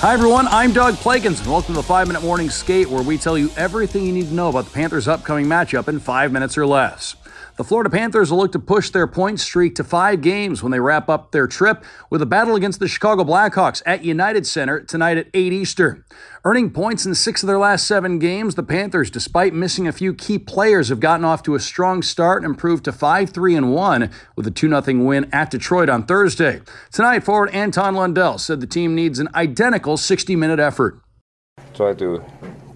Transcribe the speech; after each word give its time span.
Hi, 0.00 0.14
everyone. 0.14 0.48
I'm 0.48 0.72
Doug 0.72 0.94
Plagens, 0.94 1.40
and 1.40 1.48
welcome 1.48 1.74
to 1.74 1.82
the 1.82 1.86
5 1.86 2.06
Minute 2.06 2.22
Morning 2.22 2.48
Skate, 2.48 2.88
where 2.88 3.02
we 3.02 3.18
tell 3.18 3.36
you 3.36 3.50
everything 3.58 4.06
you 4.06 4.14
need 4.14 4.28
to 4.28 4.32
know 4.32 4.48
about 4.48 4.64
the 4.64 4.70
Panthers' 4.70 5.06
upcoming 5.06 5.44
matchup 5.44 5.88
in 5.88 6.00
five 6.00 6.32
minutes 6.32 6.56
or 6.56 6.64
less. 6.64 7.16
The 7.56 7.64
Florida 7.64 7.90
Panthers 7.90 8.30
will 8.30 8.38
look 8.38 8.52
to 8.52 8.58
push 8.58 8.90
their 8.90 9.06
point 9.06 9.40
streak 9.40 9.74
to 9.76 9.84
five 9.84 10.20
games 10.20 10.62
when 10.62 10.72
they 10.72 10.80
wrap 10.80 11.08
up 11.08 11.32
their 11.32 11.46
trip 11.46 11.84
with 12.08 12.22
a 12.22 12.26
battle 12.26 12.54
against 12.54 12.80
the 12.80 12.88
Chicago 12.88 13.24
Blackhawks 13.24 13.82
at 13.84 14.04
United 14.04 14.46
Center 14.46 14.80
tonight 14.80 15.18
at 15.18 15.28
8 15.34 15.52
Eastern. 15.52 16.04
Earning 16.44 16.70
points 16.70 17.04
in 17.04 17.14
six 17.14 17.42
of 17.42 17.46
their 17.48 17.58
last 17.58 17.86
seven 17.86 18.18
games, 18.18 18.54
the 18.54 18.62
Panthers, 18.62 19.10
despite 19.10 19.52
missing 19.52 19.86
a 19.86 19.92
few 19.92 20.14
key 20.14 20.38
players, 20.38 20.88
have 20.88 21.00
gotten 21.00 21.24
off 21.24 21.42
to 21.42 21.54
a 21.54 21.60
strong 21.60 22.02
start 22.02 22.42
and 22.42 22.50
improved 22.50 22.84
to 22.84 22.92
5 22.92 23.30
3 23.30 23.56
and 23.56 23.74
1 23.74 24.10
with 24.36 24.46
a 24.46 24.50
2 24.50 24.68
0 24.68 25.04
win 25.04 25.28
at 25.32 25.50
Detroit 25.50 25.88
on 25.88 26.04
Thursday. 26.04 26.62
Tonight, 26.92 27.20
forward 27.20 27.50
Anton 27.50 27.94
Lundell 27.94 28.38
said 28.38 28.60
the 28.60 28.66
team 28.66 28.94
needs 28.94 29.18
an 29.18 29.28
identical 29.34 29.96
60 29.96 30.34
minute 30.36 30.60
effort. 30.60 31.00
Try 31.74 31.94
to 31.94 32.24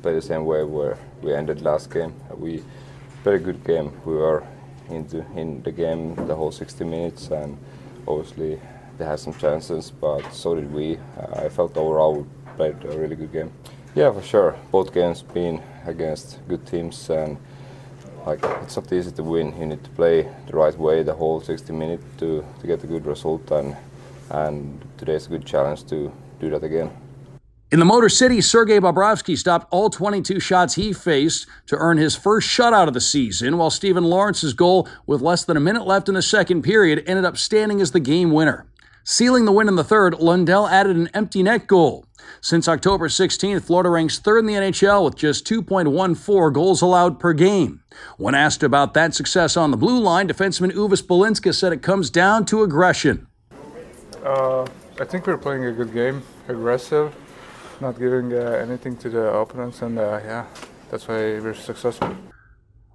play 0.02 0.14
the 0.14 0.22
same 0.22 0.44
way 0.44 0.62
where 0.64 0.98
we 1.22 1.34
ended 1.34 1.62
last 1.62 1.90
game. 1.90 2.14
We 2.36 2.62
very 3.24 3.38
good 3.38 3.64
game. 3.64 3.90
We 4.04 4.14
were 4.14 4.44
into 4.90 5.24
in 5.36 5.62
the 5.62 5.72
game 5.72 6.14
the 6.26 6.34
whole 6.34 6.52
60 6.52 6.84
minutes, 6.84 7.30
and 7.30 7.58
obviously 8.06 8.60
they 8.98 9.04
had 9.04 9.18
some 9.18 9.34
chances, 9.34 9.90
but 9.90 10.22
so 10.32 10.54
did 10.54 10.72
we. 10.72 10.98
I 11.34 11.48
felt 11.48 11.76
overall 11.76 12.14
we 12.14 12.24
played 12.56 12.84
a 12.84 12.98
really 12.98 13.16
good 13.16 13.32
game. 13.32 13.52
Yeah, 13.94 14.12
for 14.12 14.22
sure. 14.22 14.56
Both 14.70 14.92
games 14.92 15.22
been 15.22 15.62
against 15.86 16.38
good 16.48 16.66
teams, 16.66 17.10
and 17.10 17.36
like 18.26 18.42
it's 18.62 18.76
not 18.76 18.92
easy 18.92 19.12
to 19.12 19.22
win. 19.22 19.58
You 19.58 19.66
need 19.66 19.84
to 19.84 19.90
play 19.90 20.28
the 20.46 20.56
right 20.56 20.76
way 20.78 21.02
the 21.02 21.14
whole 21.14 21.40
60 21.40 21.72
minutes 21.72 22.04
to, 22.18 22.44
to 22.60 22.66
get 22.66 22.82
a 22.84 22.86
good 22.86 23.06
result, 23.06 23.50
and 23.50 23.76
and 24.30 24.80
today's 24.96 25.26
a 25.26 25.30
good 25.30 25.44
challenge 25.44 25.84
to 25.86 26.12
do 26.40 26.50
that 26.50 26.64
again. 26.64 26.90
In 27.72 27.78
the 27.78 27.84
Motor 27.84 28.10
City, 28.10 28.40
Sergei 28.40 28.78
Bobrovsky 28.78 29.36
stopped 29.36 29.66
all 29.72 29.88
22 29.88 30.38
shots 30.38 30.74
he 30.74 30.92
faced 30.92 31.46
to 31.66 31.76
earn 31.76 31.96
his 31.96 32.14
first 32.14 32.46
shutout 32.46 32.88
of 32.88 32.94
the 32.94 33.00
season, 33.00 33.56
while 33.56 33.70
Steven 33.70 34.04
Lorentz's 34.04 34.52
goal, 34.52 34.86
with 35.06 35.22
less 35.22 35.44
than 35.44 35.56
a 35.56 35.60
minute 35.60 35.86
left 35.86 36.08
in 36.08 36.14
the 36.14 36.22
second 36.22 36.62
period, 36.62 37.02
ended 37.06 37.24
up 37.24 37.38
standing 37.38 37.80
as 37.80 37.92
the 37.92 38.00
game 38.00 38.32
winner. 38.32 38.66
Sealing 39.02 39.44
the 39.44 39.52
win 39.52 39.66
in 39.66 39.76
the 39.76 39.82
third, 39.82 40.20
Lundell 40.20 40.68
added 40.68 40.94
an 40.94 41.08
empty 41.14 41.42
net 41.42 41.66
goal. 41.66 42.06
Since 42.40 42.68
October 42.68 43.08
16th, 43.08 43.62
Florida 43.62 43.88
ranks 43.88 44.18
third 44.18 44.40
in 44.40 44.46
the 44.46 44.54
NHL 44.54 45.04
with 45.04 45.16
just 45.16 45.46
2.14 45.46 46.52
goals 46.52 46.82
allowed 46.82 47.18
per 47.18 47.32
game. 47.32 47.82
When 48.18 48.34
asked 48.34 48.62
about 48.62 48.94
that 48.94 49.14
success 49.14 49.56
on 49.56 49.70
the 49.70 49.76
blue 49.76 49.98
line, 49.98 50.28
defenseman 50.28 50.72
Uvis 50.72 51.02
Balinskis 51.02 51.56
said 51.56 51.72
it 51.72 51.82
comes 51.82 52.10
down 52.10 52.44
to 52.46 52.62
aggression. 52.62 53.26
Uh, 54.22 54.62
I 55.00 55.04
think 55.04 55.26
we're 55.26 55.38
playing 55.38 55.64
a 55.64 55.72
good 55.72 55.92
game, 55.92 56.22
aggressive 56.48 57.14
not 57.80 57.98
giving 57.98 58.32
uh, 58.32 58.36
anything 58.62 58.96
to 58.98 59.08
the 59.10 59.26
opponents, 59.34 59.82
and 59.82 59.98
uh, 59.98 60.20
yeah, 60.24 60.46
that's 60.90 61.08
why 61.08 61.40
we're 61.40 61.54
successful. 61.54 62.16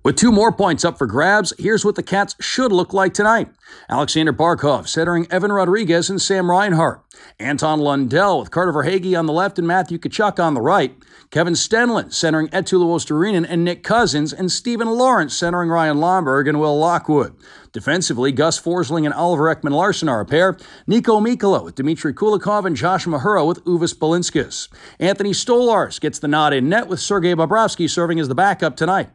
With 0.01 0.15
two 0.15 0.31
more 0.31 0.53
points 0.53 0.85
up 0.85 0.97
for 0.97 1.05
grabs, 1.05 1.53
here's 1.59 1.83
what 1.83 1.95
the 1.95 2.03
Cats 2.03 2.33
should 2.39 2.71
look 2.71 2.93
like 2.93 3.13
tonight. 3.13 3.49
Aleksander 3.89 4.31
Barkov 4.31 4.87
centering 4.87 5.27
Evan 5.29 5.51
Rodrigues 5.51 6.09
and 6.09 6.21
Sam 6.21 6.49
Reinhart. 6.49 7.03
Anton 7.37 7.81
Lundell 7.81 8.39
with 8.39 8.49
Carter 8.49 8.71
Verhaeghe 8.71 9.19
on 9.19 9.25
the 9.25 9.33
left 9.33 9.59
and 9.59 9.67
Matthew 9.67 9.97
Tkachuk 9.97 10.41
on 10.41 10.53
the 10.53 10.61
right. 10.61 10.95
Kevin 11.31 11.53
Stenlund 11.53 12.13
centering 12.13 12.47
Eetu 12.47 12.79
Luostarinen 12.79 13.45
and 13.47 13.65
Nick 13.65 13.83
Cousins, 13.83 14.31
and 14.31 14.51
Steven 14.51 14.87
Lorentz 14.87 15.35
centering 15.35 15.69
Ryan 15.69 15.97
Lomberg 15.97 16.47
and 16.47 16.61
Will 16.61 16.79
Lockwood. 16.79 17.35
Defensively, 17.71 18.31
Gus 18.31 18.59
Forsling 18.59 19.05
and 19.05 19.13
Oliver 19.13 19.53
Ekman 19.53 19.71
Larsson 19.71 20.09
are 20.09 20.21
a 20.21 20.25
pair. 20.25 20.53
Niko 20.87 21.21
Mikkola 21.21 21.63
with 21.63 21.75
Dmitry 21.75 22.13
Kulikov 22.13 22.65
and 22.65 22.75
Josh 22.75 23.05
Mahura 23.05 23.45
with 23.45 23.63
Uvis 23.65 23.93
Balinskis. 23.93 24.69
Anthony 24.99 25.31
Stolarz 25.31 25.99
gets 25.99 26.17
the 26.17 26.27
nod 26.27 26.53
in 26.53 26.67
net 26.69 26.87
with 26.87 26.99
Sergei 26.99 27.35
Bobrovsky 27.35 27.87
serving 27.87 28.19
as 28.19 28.27
the 28.27 28.33
backup 28.33 28.75
tonight. 28.75 29.09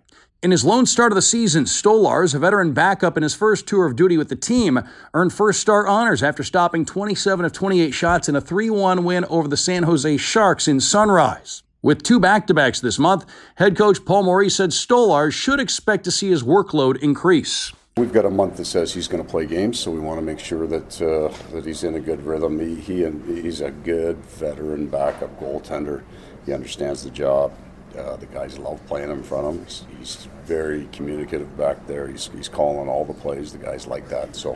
In 0.45 0.51
his 0.51 0.63
lone 0.63 0.85
start 0.85 1.11
of 1.11 1.17
the 1.17 1.23
season, 1.23 1.65
Stolarz, 1.65 2.35
a 2.35 2.39
veteran 2.39 2.75
backup 2.75 3.17
in 3.17 3.23
his 3.23 3.35
first 3.35 3.67
tour 3.67 3.87
of 3.87 3.97
duty 3.97 4.19
with 4.19 4.29
the 4.29 4.37
team, 4.37 4.79
earned 5.15 5.33
first 5.33 5.59
start 5.59 5.89
honors 5.89 6.23
after 6.23 6.43
stopping 6.43 6.85
27 6.85 7.47
of 7.47 7.53
28 7.55 7.93
shots 7.93 8.29
in 8.29 8.37
a 8.37 8.43
3 8.43 8.69
1 8.69 9.05
win 9.05 9.25
over 9.31 9.49
the 9.49 9.57
San 9.57 9.85
Jose 9.85 10.19
Sharks 10.19 10.69
in 10.69 10.81
Sunrise. 10.81 11.63
With 11.81 12.03
two 12.03 12.21
back 12.21 12.47
to 12.49 12.53
backs 12.53 12.79
this 12.79 12.99
month, 12.99 13.25
head 13.55 13.75
coach 13.75 14.05
Paul 14.05 14.25
Maurice 14.25 14.57
said 14.57 14.73
Stolarz 14.73 15.33
should 15.33 15.61
expect 15.61 16.05
to 16.05 16.11
see 16.11 16.29
his 16.29 16.43
workload 16.43 16.99
increase. 16.99 17.73
We've 17.97 18.13
got 18.13 18.27
a 18.27 18.31
month 18.31 18.59
that 18.59 18.67
says 18.67 18.93
he's 18.93 19.09
going 19.09 19.25
to 19.25 19.31
play 19.31 19.47
games, 19.47 19.81
so 19.81 19.91
we 19.91 20.01
want 20.01 20.19
to 20.19 20.27
make 20.27 20.41
sure 20.41 20.67
that 20.67 21.01
uh, 21.01 21.35
that 21.55 21.65
he's 21.65 21.85
in 21.85 21.95
a 21.95 22.01
good 22.01 22.21
rhythm. 22.27 22.61
He, 22.61 22.75
he 22.75 23.41
he's 23.41 23.63
a 23.63 23.71
good 23.71 24.19
veteran 24.27 24.89
backup 24.89 25.41
goaltender. 25.41 26.03
He 26.45 26.53
understands 26.53 27.03
the 27.03 27.09
job. 27.09 27.55
Uh, 27.97 28.17
the 28.17 28.27
guys 28.27 28.59
love 28.59 28.85
playing 28.87 29.11
in 29.11 29.23
front 29.23 29.47
of 29.47 29.55
him. 29.55 29.97
He's, 29.99 30.29
very 30.45 30.87
communicative 30.93 31.57
back 31.57 31.87
there. 31.87 32.07
He's, 32.07 32.27
he's 32.27 32.51
calling 32.51 32.87
all 32.87 33.07
the 33.07 33.15
plays. 33.15 33.51
The 33.53 33.57
guys 33.57 33.87
like 33.87 34.11
that. 34.11 34.37
So 34.37 34.53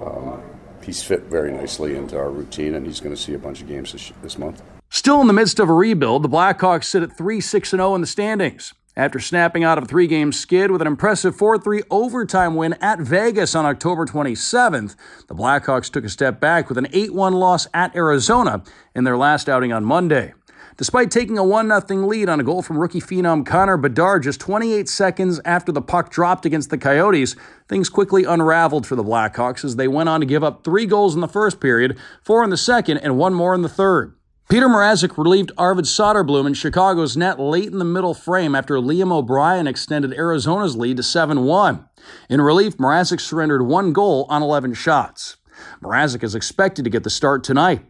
um, 0.00 0.40
he's 0.84 1.02
fit 1.02 1.24
very 1.24 1.50
nicely 1.50 1.96
into 1.96 2.16
our 2.16 2.30
routine, 2.30 2.76
and 2.76 2.86
he's 2.86 3.00
going 3.00 3.12
to 3.14 3.20
see 3.20 3.34
a 3.34 3.38
bunch 3.38 3.60
of 3.60 3.66
games 3.66 3.90
this, 3.90 4.12
this 4.22 4.38
month. 4.38 4.62
Still 4.90 5.20
in 5.20 5.26
the 5.26 5.32
midst 5.32 5.58
of 5.58 5.68
a 5.68 5.72
rebuild, 5.72 6.22
the 6.22 6.28
Blackhawks 6.28 6.84
sit 6.84 7.02
at 7.02 7.16
3 7.16 7.40
6 7.40 7.70
0 7.70 7.94
in 7.96 8.00
the 8.00 8.06
standings. 8.06 8.74
After 8.96 9.20
snapping 9.20 9.62
out 9.62 9.78
of 9.78 9.84
a 9.84 9.86
three 9.86 10.08
game 10.08 10.32
skid 10.32 10.72
with 10.72 10.80
an 10.80 10.88
impressive 10.88 11.36
4 11.36 11.58
3 11.58 11.82
overtime 11.88 12.56
win 12.56 12.74
at 12.80 12.98
Vegas 12.98 13.54
on 13.54 13.64
October 13.64 14.06
27th, 14.06 14.96
the 15.28 15.36
Blackhawks 15.36 15.88
took 15.90 16.04
a 16.04 16.08
step 16.08 16.40
back 16.40 16.68
with 16.68 16.78
an 16.78 16.88
8 16.92 17.14
1 17.14 17.32
loss 17.34 17.68
at 17.72 17.94
Arizona 17.94 18.62
in 18.96 19.04
their 19.04 19.16
last 19.16 19.48
outing 19.48 19.72
on 19.72 19.84
Monday. 19.84 20.34
Despite 20.78 21.10
taking 21.10 21.38
a 21.38 21.44
1 21.44 21.68
0 21.88 22.06
lead 22.06 22.28
on 22.28 22.38
a 22.38 22.44
goal 22.44 22.62
from 22.62 22.78
rookie 22.78 23.00
phenom 23.00 23.44
Connor 23.44 23.76
Bedard 23.76 24.22
just 24.22 24.38
28 24.38 24.88
seconds 24.88 25.40
after 25.44 25.72
the 25.72 25.82
puck 25.82 26.08
dropped 26.08 26.46
against 26.46 26.70
the 26.70 26.78
Coyotes, 26.78 27.34
things 27.68 27.88
quickly 27.88 28.22
unraveled 28.22 28.86
for 28.86 28.94
the 28.94 29.02
Blackhawks 29.02 29.64
as 29.64 29.74
they 29.74 29.88
went 29.88 30.08
on 30.08 30.20
to 30.20 30.26
give 30.26 30.44
up 30.44 30.62
three 30.62 30.86
goals 30.86 31.16
in 31.16 31.20
the 31.20 31.26
first 31.26 31.58
period, 31.58 31.98
four 32.22 32.44
in 32.44 32.50
the 32.50 32.56
second, 32.56 32.98
and 32.98 33.18
one 33.18 33.34
more 33.34 33.56
in 33.56 33.62
the 33.62 33.68
third. 33.68 34.14
Petr 34.48 34.68
Mrazek 34.68 35.18
relieved 35.18 35.50
Arvid 35.58 35.84
Soderblom 35.84 36.46
in 36.46 36.54
Chicago's 36.54 37.16
net 37.16 37.40
late 37.40 37.72
in 37.72 37.80
the 37.80 37.84
middle 37.84 38.14
frame 38.14 38.54
after 38.54 38.76
Liam 38.76 39.10
O'Brien 39.10 39.66
extended 39.66 40.14
Arizona's 40.14 40.76
lead 40.76 40.98
to 40.98 41.02
7 41.02 41.44
1. 41.44 41.88
In 42.30 42.40
relief, 42.40 42.76
Mrazek 42.76 43.20
surrendered 43.20 43.62
one 43.62 43.92
goal 43.92 44.26
on 44.30 44.44
11 44.44 44.74
shots. 44.74 45.38
Mrazek 45.82 46.22
is 46.22 46.36
expected 46.36 46.84
to 46.84 46.90
get 46.90 47.02
the 47.02 47.10
start 47.10 47.42
tonight. 47.42 47.84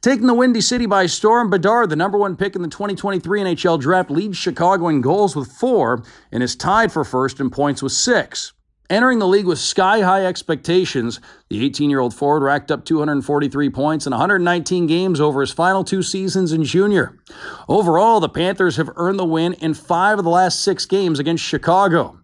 Taking 0.00 0.26
the 0.26 0.34
Windy 0.34 0.60
City 0.60 0.86
by 0.86 1.06
storm, 1.06 1.50
Bedard, 1.50 1.90
the 1.90 1.96
number 1.96 2.18
one 2.18 2.36
pick 2.36 2.54
in 2.54 2.62
the 2.62 2.68
2023 2.68 3.40
NHL 3.40 3.80
draft, 3.80 4.10
leads 4.10 4.36
Chicago 4.36 4.88
in 4.88 5.00
goals 5.00 5.34
with 5.34 5.50
four 5.50 6.02
and 6.30 6.42
is 6.42 6.54
tied 6.54 6.92
for 6.92 7.04
first 7.04 7.40
in 7.40 7.50
points 7.50 7.82
with 7.82 7.92
six. 7.92 8.52
Entering 8.88 9.18
the 9.18 9.26
league 9.26 9.46
with 9.46 9.58
sky 9.58 10.00
high 10.00 10.24
expectations, 10.24 11.20
the 11.50 11.64
18 11.64 11.90
year 11.90 11.98
old 11.98 12.14
forward 12.14 12.44
racked 12.44 12.70
up 12.70 12.84
243 12.84 13.68
points 13.70 14.06
in 14.06 14.12
119 14.12 14.86
games 14.86 15.20
over 15.20 15.40
his 15.40 15.50
final 15.50 15.82
two 15.82 16.02
seasons 16.02 16.52
in 16.52 16.62
junior. 16.62 17.18
Overall, 17.68 18.20
the 18.20 18.28
Panthers 18.28 18.76
have 18.76 18.90
earned 18.94 19.18
the 19.18 19.24
win 19.24 19.54
in 19.54 19.74
five 19.74 20.18
of 20.18 20.24
the 20.24 20.30
last 20.30 20.60
six 20.60 20.86
games 20.86 21.18
against 21.18 21.42
Chicago. 21.42 22.20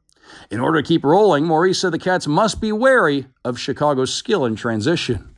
In 0.52 0.60
order 0.60 0.80
to 0.80 0.86
keep 0.86 1.04
rolling, 1.04 1.44
Maurice 1.44 1.80
said 1.80 1.92
the 1.92 1.98
Cats 1.98 2.28
must 2.28 2.60
be 2.60 2.70
wary 2.70 3.26
of 3.44 3.58
Chicago's 3.58 4.14
skill 4.14 4.44
in 4.44 4.54
transition. 4.54 5.34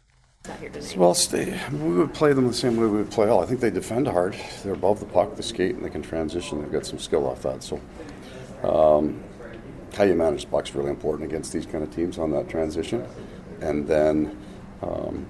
Well, 0.97 1.15
stay, 1.15 1.59
we 1.73 1.95
would 1.95 2.13
play 2.13 2.35
them 2.35 2.47
the 2.47 2.53
same 2.53 2.77
way 2.77 2.87
we 2.87 2.99
would 2.99 3.11
play 3.11 3.29
all. 3.29 3.43
I 3.43 3.47
think 3.47 3.61
they 3.61 3.71
defend 3.71 4.07
hard. 4.07 4.37
They're 4.63 4.75
above 4.75 5.01
the 5.01 5.07
puck, 5.07 5.37
they 5.37 5.43
skate, 5.43 5.75
and 5.75 5.85
they 5.85 5.89
can 5.89 6.03
transition. 6.03 6.61
They've 6.61 6.71
got 6.71 6.85
some 6.85 6.99
skill 6.99 7.27
off 7.27 7.43
that. 7.43 7.63
So, 7.63 7.81
um, 8.63 9.23
how 9.95 10.05
you 10.05 10.15
manage 10.15 10.45
the 10.45 10.51
puck 10.51 10.69
is 10.69 10.75
really 10.75 10.91
important 10.91 11.31
against 11.31 11.53
these 11.53 11.65
kind 11.65 11.83
of 11.83 11.95
teams 11.95 12.19
on 12.19 12.31
that 12.33 12.49
transition. 12.49 13.07
And 13.63 13.89
then 13.89 14.39
um, 14.83 15.27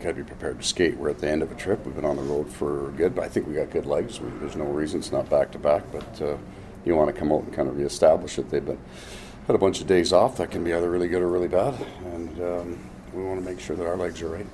got 0.00 0.10
to 0.10 0.14
be 0.14 0.22
prepared 0.22 0.60
to 0.60 0.66
skate. 0.66 0.96
We're 0.96 1.10
at 1.10 1.18
the 1.18 1.28
end 1.28 1.42
of 1.42 1.50
a 1.50 1.54
trip. 1.54 1.84
We've 1.84 1.94
been 1.94 2.04
on 2.04 2.16
the 2.16 2.22
road 2.22 2.48
for 2.48 2.92
good, 2.92 3.14
but 3.14 3.24
I 3.24 3.28
think 3.28 3.46
we 3.46 3.54
got 3.54 3.70
good 3.70 3.86
legs. 3.86 4.20
We, 4.20 4.30
there's 4.38 4.56
no 4.56 4.64
reason 4.64 5.00
it's 5.00 5.12
not 5.12 5.28
back 5.28 5.50
to 5.52 5.58
back, 5.58 5.82
but 5.92 6.22
uh, 6.22 6.36
you 6.84 6.94
want 6.94 7.12
to 7.14 7.18
come 7.18 7.32
out 7.32 7.42
and 7.42 7.52
kind 7.52 7.68
of 7.68 7.76
reestablish 7.76 8.38
it. 8.38 8.48
They've 8.50 8.64
been 8.64 8.78
had 9.46 9.56
a 9.56 9.58
bunch 9.58 9.80
of 9.80 9.86
days 9.86 10.12
off. 10.12 10.36
That 10.38 10.50
can 10.50 10.64
be 10.64 10.72
either 10.72 10.90
really 10.90 11.08
good 11.08 11.22
or 11.22 11.28
really 11.28 11.48
bad. 11.48 11.74
And 12.04 12.40
um, 12.40 12.78
we 13.16 13.24
want 13.24 13.42
to 13.42 13.50
make 13.50 13.60
sure 13.60 13.76
that 13.76 13.86
our 13.86 13.96
legs 13.96 14.20
are 14.22 14.28
right. 14.28 14.46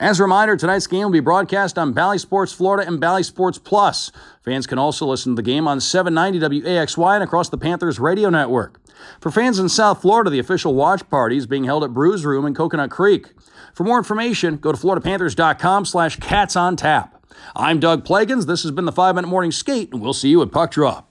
As 0.00 0.20
a 0.20 0.22
reminder, 0.22 0.56
tonight's 0.56 0.86
game 0.86 1.02
will 1.02 1.10
be 1.10 1.18
broadcast 1.18 1.76
on 1.76 1.92
Bally 1.92 2.18
Sports 2.18 2.52
Florida 2.52 2.86
and 2.86 3.00
Bally 3.00 3.24
Sports 3.24 3.58
Plus. 3.58 4.12
Fans 4.44 4.64
can 4.64 4.78
also 4.78 5.04
listen 5.06 5.32
to 5.32 5.36
the 5.36 5.42
game 5.42 5.66
on 5.66 5.80
790 5.80 6.62
WAXY 6.62 7.14
and 7.16 7.24
across 7.24 7.48
the 7.48 7.58
Panthers 7.58 7.98
radio 7.98 8.30
network. 8.30 8.80
For 9.20 9.32
fans 9.32 9.58
in 9.58 9.68
South 9.68 10.00
Florida, 10.00 10.30
the 10.30 10.38
official 10.38 10.74
watch 10.74 11.08
party 11.10 11.36
is 11.36 11.48
being 11.48 11.64
held 11.64 11.82
at 11.82 11.92
Brews 11.92 12.24
Room 12.24 12.46
in 12.46 12.54
Coconut 12.54 12.90
Creek. 12.90 13.32
For 13.74 13.82
more 13.82 13.98
information, 13.98 14.58
go 14.58 14.70
to 14.70 14.78
floridapanthers.com 14.78 15.84
slash 15.84 16.16
cats 16.20 16.54
on 16.54 16.76
tap. 16.76 17.20
I'm 17.56 17.80
Doug 17.80 18.04
Plagens. 18.04 18.46
This 18.46 18.62
has 18.62 18.70
been 18.70 18.84
the 18.84 18.92
5 18.92 19.16
Minute 19.16 19.28
Morning 19.28 19.50
Skate, 19.50 19.92
and 19.92 20.00
we'll 20.00 20.12
see 20.12 20.28
you 20.28 20.42
at 20.42 20.52
Puck 20.52 20.70
Drop. 20.70 21.07